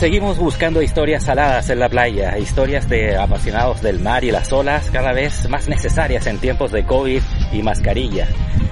[0.00, 4.90] Seguimos buscando historias saladas en la playa, historias de apasionados del mar y las olas
[4.90, 7.20] cada vez más necesarias en tiempos de COVID
[7.52, 8.26] y mascarilla.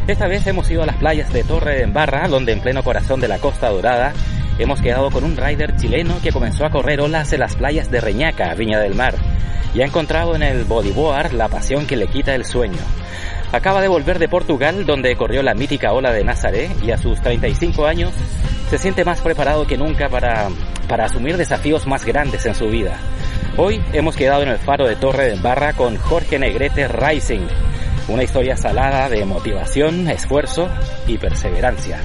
[0.06, 3.20] Esta vez hemos ido a las playas de Torre de Embarra, donde en pleno corazón
[3.20, 4.14] de la Costa Dorada
[4.58, 8.00] hemos quedado con un rider chileno que comenzó a correr olas en las playas de
[8.00, 9.14] Reñaca, Viña del Mar,
[9.74, 12.80] y ha encontrado en el bodyboard la pasión que le quita el sueño.
[13.52, 17.20] Acaba de volver de Portugal, donde corrió la mítica ola de Nazaré, y a sus
[17.20, 18.14] 35 años
[18.70, 20.48] se siente más preparado que nunca para,
[20.88, 22.98] para asumir desafíos más grandes en su vida.
[23.56, 27.46] Hoy hemos quedado en el faro de Torre de Embarra con Jorge Negrete Rising,
[28.08, 30.68] una historia salada de motivación, esfuerzo
[31.06, 32.00] y perseverancia.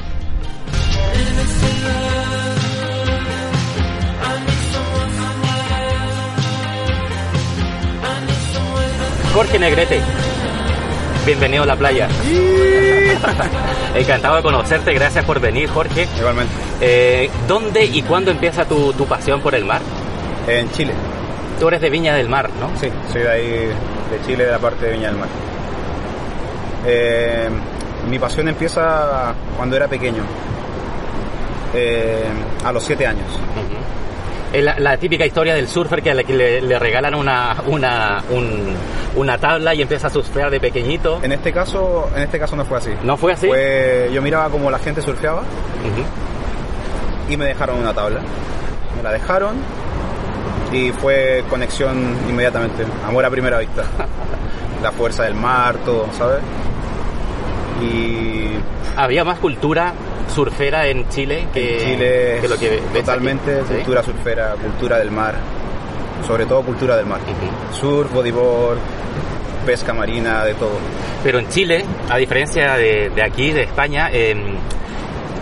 [9.33, 9.99] Jorge Negrete,
[11.25, 12.07] bienvenido a la playa.
[13.95, 16.07] Encantado de conocerte, gracias por venir Jorge.
[16.17, 16.53] Igualmente.
[16.81, 19.81] Eh, ¿Dónde y cuándo empieza tu, tu pasión por el mar?
[20.47, 20.93] En Chile.
[21.59, 22.69] Tú eres de Viña del Mar, ¿no?
[22.79, 25.29] Sí, soy de ahí, de Chile, de la parte de Viña del Mar.
[26.85, 27.49] Eh,
[28.09, 30.23] mi pasión empieza cuando era pequeño,
[31.73, 32.25] eh,
[32.65, 33.27] a los 7 años.
[34.61, 38.75] La, la típica historia del surfer que, le, le regalan una, una, un-
[39.15, 41.19] una tabla y empieza a surfear de pequeñito.
[41.23, 42.91] En este caso, en este caso no fue así.
[43.03, 43.47] ¿No fue así?
[44.13, 45.43] Yo miraba como la gente surfeaba
[47.29, 48.19] y me dejaron una tabla.
[48.97, 49.55] Me la dejaron
[50.71, 52.85] y fue conexión inmediatamente.
[53.07, 53.83] Amor a primera vista.
[54.83, 56.39] La fuerza del mar, todo, ¿sabes?
[57.81, 58.49] Y
[58.97, 59.93] Había más cultura
[60.33, 62.99] surfera en Chile que, en Chile que lo que ves aquí.
[62.99, 63.73] totalmente ¿Sí?
[63.75, 65.35] cultura surfera, cultura del mar,
[66.27, 67.19] sobre todo cultura del mar.
[67.79, 68.77] Surf, bodyboard,
[69.65, 70.77] pesca marina, de todo.
[71.23, 74.35] Pero en Chile, a diferencia de, de aquí, de España, eh,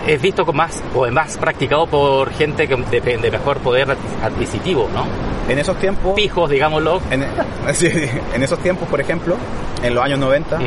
[0.06, 3.96] es visto con más o es más practicado por gente que de, de mejor poder
[4.22, 5.31] adquisitivo, ¿no?
[5.48, 7.00] En esos tiempos, Pijos, digámoslo.
[7.10, 9.36] en, esos tiempos, por ejemplo,
[9.82, 10.66] en los años 90, Ujú.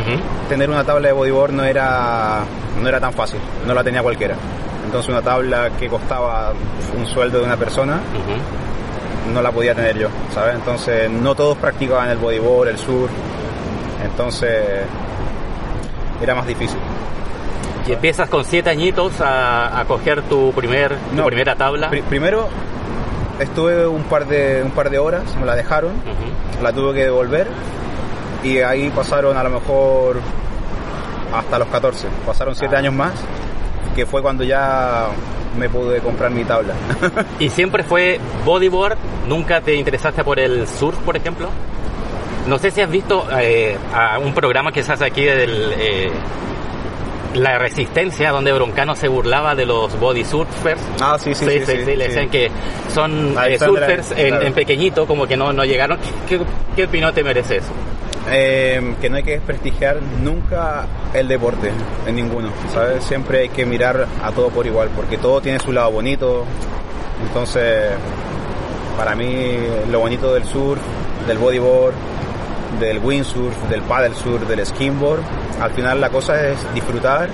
[0.50, 2.40] tener una tabla de bodyboard no era,
[2.82, 4.36] no era tan fácil, no la tenía cualquiera.
[4.86, 6.54] Entonces una tabla que costaba
[6.98, 8.00] un sueldo de una persona
[9.34, 10.56] no la podía tener yo, ¿sabes?
[10.56, 13.10] Entonces no todos practicaban el bodyboard, el surf,
[14.04, 14.84] entonces
[16.22, 16.78] era más difícil.
[17.88, 21.90] Y empiezas con siete añitos a, a coger tu, primer, tu No, primera tabla.
[21.90, 22.48] pri- primero
[23.40, 25.92] estuve un par de un par de horas, me la dejaron,
[26.62, 27.48] la tuve que devolver
[28.44, 30.20] y ahí pasaron a lo mejor
[31.34, 32.80] hasta los 14, pasaron 7 Ah.
[32.80, 33.14] años más,
[33.96, 35.08] que fue cuando ya
[35.58, 36.74] me pude comprar mi tabla.
[37.40, 38.98] ¿Y siempre fue bodyboard?
[39.28, 41.50] ¿Nunca te interesaste por el surf, por ejemplo?
[42.48, 45.74] No sé si has visto eh, a un programa que se hace aquí del...
[45.78, 46.12] eh,
[47.36, 50.82] la Resistencia, donde Broncano se burlaba de los body surfers.
[51.02, 51.66] ah, sí, sí, sí.
[51.66, 52.50] sí, le decían que
[52.94, 54.46] son eh, surfers en, claro.
[54.46, 55.98] en pequeñito, como que no, no llegaron.
[56.28, 56.40] ¿Qué,
[56.76, 57.72] qué opinión te merece eso?
[58.28, 61.72] Eh, que no hay que desprestigiar nunca el deporte,
[62.08, 63.04] en ninguno, ¿sabes?
[63.04, 66.44] Siempre hay que mirar a todo por igual, porque todo tiene su lado bonito.
[67.28, 67.92] Entonces,
[68.98, 69.58] para mí,
[69.92, 70.82] lo bonito del surf,
[71.28, 71.94] del bodyboard,
[72.80, 75.22] del windsurf, del paddle surf, del skimboard,
[75.62, 77.30] al final la cosa es disfrutar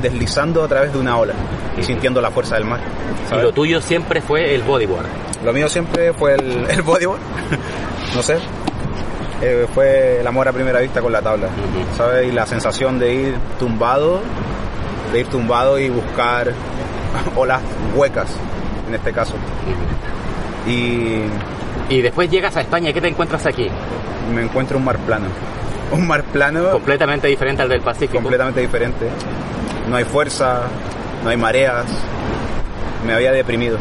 [0.00, 1.34] deslizando a través de una ola
[1.78, 2.80] y sintiendo la fuerza del mar.
[3.32, 5.06] Y lo tuyo siempre fue el bodyboard.
[5.44, 7.20] Lo mío siempre fue el, el bodyboard,
[8.14, 8.38] no sé.
[9.42, 11.48] Eh, fue el amor a primera vista con la tabla.
[11.96, 12.28] ¿sabes?
[12.28, 14.20] Y la sensación de ir tumbado,
[15.12, 16.52] de ir tumbado y buscar
[17.36, 17.60] olas
[17.94, 18.28] huecas,
[18.88, 19.34] en este caso.
[20.66, 21.22] Y
[21.88, 23.68] Y después llegas a España, ¿qué te encuentras aquí?
[24.34, 25.26] me encuentro un mar plano.
[25.92, 28.14] Un mar plano Completamente diferente al del Pacífico.
[28.14, 29.08] completamente diferente.
[29.88, 30.62] No hay fuerza,
[31.22, 31.84] no hay mareas.
[33.06, 33.78] Me había deprimido.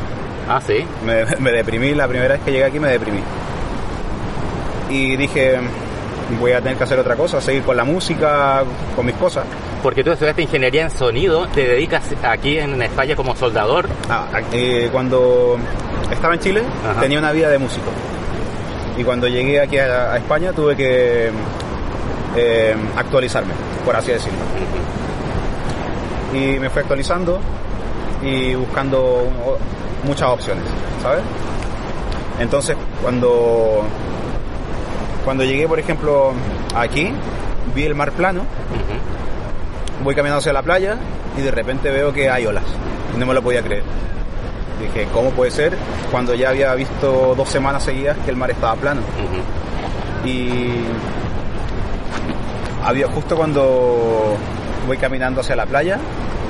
[0.47, 0.85] Ah, sí.
[1.05, 3.19] Me, me deprimí, la primera vez que llegué aquí me deprimí.
[4.89, 5.57] Y dije,
[6.39, 8.63] voy a tener que hacer otra cosa, seguir con la música,
[8.95, 9.45] con mis cosas.
[9.81, 13.87] Porque tú estudiaste ingeniería en sonido, te dedicas aquí en España como soldador.
[14.09, 15.57] Ah, eh, cuando
[16.11, 17.01] estaba en Chile Ajá.
[17.01, 17.89] tenía una vida de músico.
[18.97, 21.31] Y cuando llegué aquí a, a España tuve que
[22.35, 23.53] eh, actualizarme,
[23.85, 24.39] por así decirlo.
[26.33, 27.39] Y me fui actualizando
[28.21, 29.27] y buscando
[30.03, 30.63] muchas opciones,
[31.01, 31.23] ¿sabes?
[32.39, 33.83] Entonces, cuando,
[35.23, 36.33] cuando llegué, por ejemplo,
[36.75, 37.11] aquí,
[37.73, 38.41] vi el mar plano,
[40.03, 40.97] voy caminando hacia la playa
[41.37, 42.65] y de repente veo que hay olas.
[43.15, 43.83] Y no me lo podía creer.
[44.81, 45.77] Dije, ¿cómo puede ser?
[46.11, 49.01] Cuando ya había visto dos semanas seguidas que el mar estaba plano.
[50.25, 50.81] Y
[52.85, 54.37] había justo cuando
[54.87, 55.97] voy caminando hacia la playa,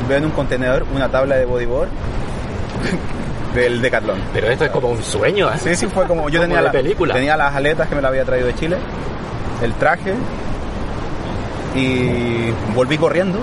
[0.07, 1.89] veo en un contenedor una tabla de bodyboard
[3.55, 4.19] del Decathlon.
[4.33, 5.57] Pero esto es como un sueño, ¿eh?
[5.57, 6.29] Sí, sí, fue como.
[6.29, 7.13] Yo Como tenía, la- película.
[7.13, 8.77] tenía las aletas que me la había traído de Chile,
[9.63, 10.13] el traje,
[11.75, 13.39] y volví corriendo,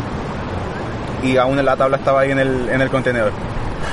[1.23, 3.33] y aún la tabla estaba ahí en el, en el contenedor.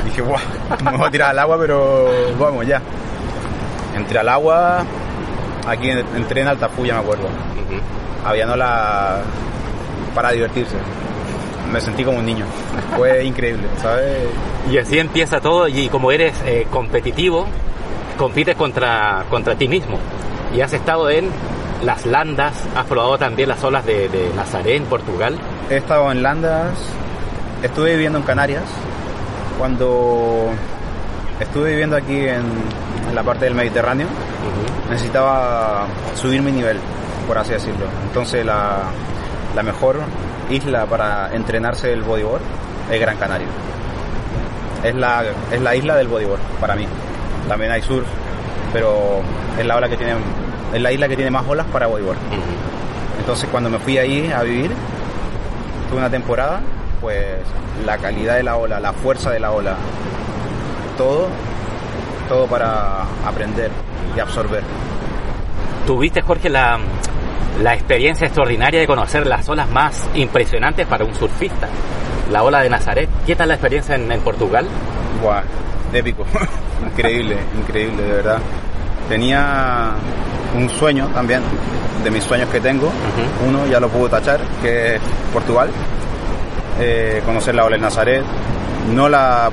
[0.05, 0.39] Dije, guau,
[0.83, 2.09] me voy a tirar al agua, pero
[2.39, 2.81] vamos ya.
[3.95, 4.83] Entré al agua,
[5.71, 6.05] aquí en-
[6.37, 7.25] en Altafulla, me acuerdo.
[7.25, 8.27] Ujú.
[8.27, 9.21] Había no la.
[10.15, 10.75] para divertirse.
[11.71, 12.45] Me sentí como un niño.
[12.97, 14.17] Fue increíble, ¿sabes?
[14.71, 17.45] Y así empieza todo y como eres eh, competitivo,
[18.17, 19.97] compites contra, contra ti mismo.
[20.55, 21.29] Y has estado en
[21.83, 25.37] las landas, has probado también las olas de, de Nazaré en Portugal.
[25.69, 26.73] He estado en Landas,
[27.61, 28.63] estuve viviendo en Canarias.
[29.59, 30.47] Cuando
[31.39, 32.43] estuve viviendo aquí en,
[33.09, 34.07] en la parte del Mediterráneo,
[34.89, 35.85] necesitaba
[36.15, 36.77] subir mi nivel,
[37.27, 37.85] por así decirlo.
[38.07, 38.83] Entonces la,
[39.55, 39.99] la mejor
[40.49, 42.41] isla para entrenarse el bodyboard
[42.91, 43.47] es Gran Canaria.
[44.83, 46.87] Es la, es la isla del bodyboard para mí.
[47.47, 48.07] También hay surf,
[48.73, 49.21] pero
[49.57, 50.13] es la, ola que tiene,
[50.73, 52.17] es la isla que tiene más olas para bodyboard.
[53.19, 54.71] Entonces cuando me fui ahí a vivir,
[55.89, 56.61] tuve una temporada,
[57.01, 57.25] pues
[57.85, 59.75] la calidad de la ola, la fuerza de la ola,
[60.97, 61.27] todo,
[62.27, 63.71] todo para aprender
[64.15, 64.63] y absorber.
[65.85, 66.77] Tuviste, Jorge, la,
[67.61, 71.67] la experiencia extraordinaria de conocer las olas más impresionantes para un surfista.
[72.31, 73.09] La ola de Nazaret.
[73.25, 74.67] ¿Qué tal la experiencia en, en Portugal?
[75.21, 75.41] Buah,
[75.93, 76.25] épico,
[76.85, 78.37] increíble, increíble, de verdad.
[79.07, 79.91] Tenía
[80.55, 81.41] un sueño también,
[82.03, 82.91] de mis sueños que tengo,
[83.47, 85.01] uno ya lo puedo tachar, que es
[85.33, 85.69] Portugal,
[86.81, 88.23] Eh, conocer la ola en Nazaret,
[88.93, 89.51] no la...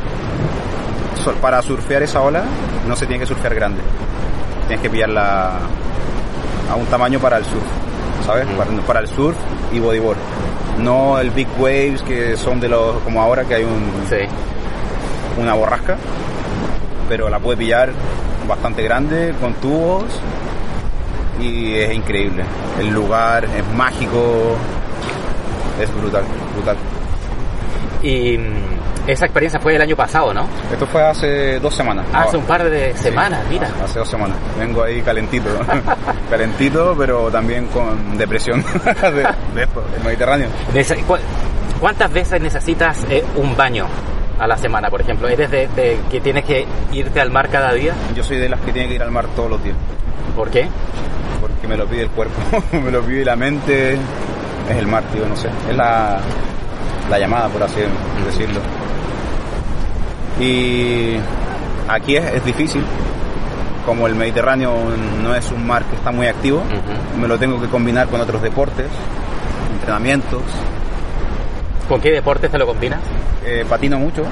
[1.41, 2.45] Para surfear esa ola
[2.87, 3.81] no se tiene que surfear grande,
[4.67, 5.53] tienes que pillarla
[6.71, 7.65] a un tamaño para el surf,
[8.27, 8.47] ¿sabes?
[8.87, 9.37] Para el surf
[9.73, 10.19] y bodyboard.
[10.79, 14.27] No el big waves que son de los como ahora que hay un, Sí.
[15.41, 15.97] una borrasca,
[17.09, 17.91] pero la puede pillar
[18.49, 20.05] bastante grande, con tubos,
[21.41, 22.45] y es increíble.
[22.79, 24.57] El lugar es mágico,
[25.81, 26.25] es brutal,
[26.55, 26.77] brutal.
[28.03, 28.76] Y mm,
[29.07, 30.47] esa experiencia fue el año pasado, ¿no?
[30.73, 32.05] Esto fue hace dos semanas.
[32.13, 33.69] Hace un par de semanas, sí, mira.
[33.85, 34.37] Hace dos semanas.
[34.59, 35.49] Vengo ahí calentito.
[36.31, 40.49] calentito, pero también con depresión de, de esto, el Mediterráneo.
[41.81, 43.87] ¿Cuántas veces necesitas eh, un baño
[44.39, 45.29] a la semana, por ejemplo?
[45.29, 47.95] ¿Eres de, de que tienes que irte al mar cada día?
[48.15, 49.77] Yo soy de las que tiene que ir al mar todos los días,
[50.35, 50.69] ¿Por qué?
[51.41, 52.35] porque me lo pide el cuerpo,
[52.73, 55.49] me lo pide la mente, es el mar, tío, no sé.
[55.69, 56.19] Es la,
[57.11, 57.81] la llamada, por así
[58.25, 58.61] decirlo.
[60.41, 61.17] Y
[61.89, 62.85] aquí es, es difícil,
[63.85, 64.73] como el Mediterráneo
[65.23, 66.63] no es un mar que está muy activo,
[67.19, 68.87] me lo tengo que combinar con otros deportes,
[69.73, 70.43] entrenamientos,
[71.89, 72.99] ¿Con qué deportes te lo combinas?
[73.45, 74.25] eh, patino mucho,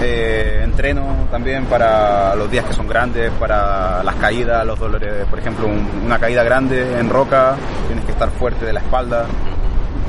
[0.00, 5.40] eh, entreno también para los días que son grandes, para las caídas, los dolores, por
[5.40, 7.56] ejemplo, un- una caída grande en roca,
[7.88, 9.26] tienes que estar fuerte de la espalda,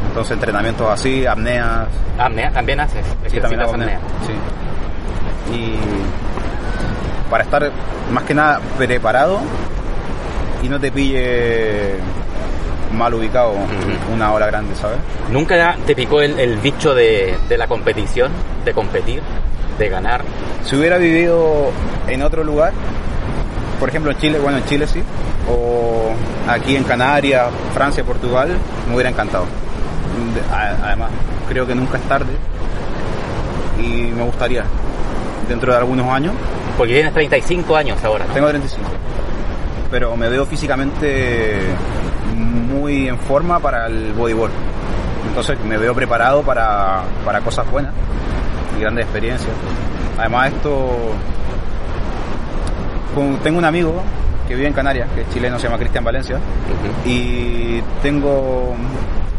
[0.10, 1.88] entonces entrenamientos así, apneas,
[2.20, 3.04] Apnea, también haces.
[3.28, 3.96] Sí, también hago apnea.
[3.98, 4.00] apnea.
[4.28, 4.34] Sí.
[5.54, 5.76] Y
[7.30, 7.72] para estar
[8.12, 9.40] más que nada preparado
[10.64, 11.96] y no te pille
[12.96, 13.54] mal ubicado
[14.14, 14.98] una hora grande, ¿sabes?
[15.32, 18.32] ¿Nunca te picó el, el bicho de, de la competición,
[18.66, 19.22] de competir,
[19.78, 20.22] de ganar?
[20.66, 21.72] Si hubiera vivido
[22.08, 22.74] en otro lugar,
[23.80, 25.02] por ejemplo en Chile, bueno en Chile sí,
[25.50, 26.12] o
[26.52, 28.50] aquí en Canarias, Francia, Portugal,
[28.88, 29.46] me hubiera encantado.
[30.84, 31.12] Además,
[31.48, 32.34] creo que nunca es tarde
[33.80, 34.64] y me gustaría,
[35.48, 36.34] dentro de algunos años,
[36.78, 38.34] Porque tienes 35 años ahora, ¿no?
[38.34, 38.90] Tengo 35.
[39.92, 41.60] Pero me veo físicamente
[42.36, 44.52] muy en forma para el bodyboard.
[45.28, 47.94] Entonces me veo preparado para, para cosas buenas
[48.78, 49.52] y grandes experiencias.
[50.18, 51.14] Además esto...
[53.44, 54.02] Tengo un amigo
[54.50, 56.40] que vive en Canarias, que es chileno, se llama Cristian Valencia,
[57.06, 58.76] y tengo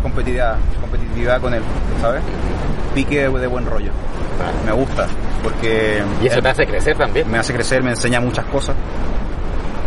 [0.01, 1.63] competitividad, competitividad con él,
[2.01, 2.23] ¿sabes?
[2.95, 3.91] Pique de buen rollo.
[4.65, 5.09] Me gusta,
[5.43, 6.01] porque...
[6.23, 7.29] Y eso te hace crecer también.
[7.29, 8.77] me hace crecer, me enseña muchas cosas,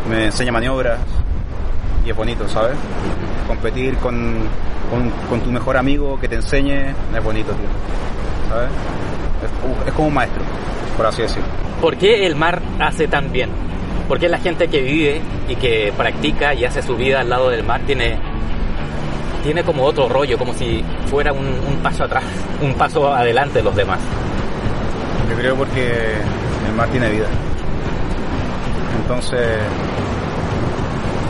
[0.10, 1.00] me enseña maniobras
[2.06, 2.76] y es bonito, ¿sabes?
[3.48, 4.40] Competir con,
[4.92, 7.70] con, con tu mejor amigo que te enseñe es bonito, tío,
[8.50, 8.70] ¿sabes?
[9.42, 10.44] Es, es como un maestro,
[10.98, 11.48] por así decirlo.
[11.80, 13.63] ¿Por qué el mar hace tan bien?
[14.08, 17.50] ¿Por qué la gente que vive y que practica y hace su vida al lado
[17.50, 18.18] del mar tiene,
[19.44, 22.24] tiene como otro rollo, como si fuera un, un paso atrás,
[22.62, 24.00] un paso adelante de los demás?
[25.30, 26.14] Yo creo porque
[26.68, 27.28] el mar tiene vida.
[29.02, 29.42] Entonces,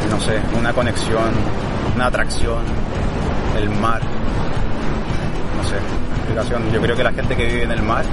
[0.09, 1.31] no sé, una conexión,
[1.95, 2.63] una atracción,
[3.57, 4.01] el mar,
[5.57, 5.75] no sé,
[6.17, 6.71] explicación.
[6.71, 8.05] Yo creo que la gente que vive en el mar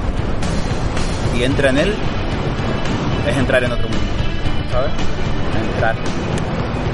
[1.36, 1.94] y entra en él,
[3.28, 4.09] es entrar en otro mundo,
[4.70, 4.92] ¿sabes?
[5.74, 5.96] Entrar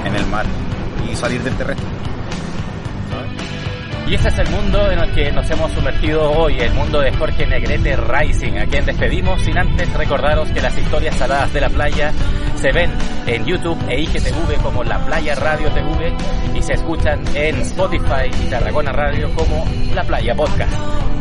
[0.04, 0.46] en el mar
[1.10, 1.86] y salir del terrestre.
[4.08, 7.10] Y ese es el mundo en el que nos hemos sumergido hoy, el mundo de
[7.12, 11.68] Jorge Negrete Rising, a quien despedimos sin antes recordaros que las historias saladas de la
[11.68, 12.12] playa
[12.54, 12.92] se ven
[13.26, 16.14] en YouTube e IGTV como La Playa Radio TV
[16.54, 21.15] y se escuchan en Spotify y Tarragona Radio como La Playa Podcast.